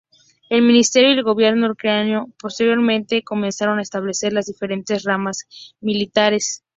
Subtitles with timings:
[0.49, 5.45] El ministerio y el gobierno ucraniano posteriormente, comenzaron a establecer las diferentes ramas
[5.79, 6.63] militares.